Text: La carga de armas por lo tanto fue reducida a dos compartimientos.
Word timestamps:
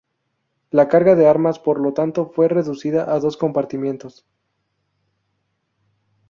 La 0.71 0.87
carga 0.89 1.13
de 1.13 1.27
armas 1.27 1.59
por 1.59 1.79
lo 1.79 1.93
tanto 1.93 2.25
fue 2.25 2.47
reducida 2.47 3.13
a 3.13 3.19
dos 3.19 3.37
compartimientos. 3.37 4.25